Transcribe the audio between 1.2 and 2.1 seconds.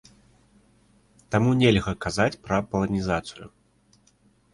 Таму нельга